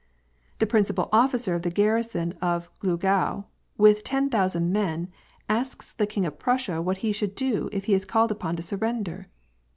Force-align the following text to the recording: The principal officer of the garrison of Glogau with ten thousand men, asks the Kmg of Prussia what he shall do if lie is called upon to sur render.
The 0.57 0.65
principal 0.65 1.09
officer 1.11 1.53
of 1.53 1.61
the 1.61 1.69
garrison 1.69 2.31
of 2.41 2.71
Glogau 2.79 3.45
with 3.77 4.03
ten 4.03 4.31
thousand 4.31 4.71
men, 4.73 5.09
asks 5.47 5.93
the 5.93 6.07
Kmg 6.07 6.25
of 6.25 6.39
Prussia 6.39 6.81
what 6.81 6.97
he 7.05 7.11
shall 7.11 7.27
do 7.29 7.69
if 7.71 7.87
lie 7.87 7.93
is 7.93 8.05
called 8.05 8.31
upon 8.31 8.55
to 8.55 8.63
sur 8.63 8.77
render. 8.77 9.27